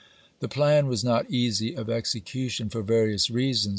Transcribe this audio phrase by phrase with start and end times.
[0.39, 3.69] The plan was not easy of execution for various reasons.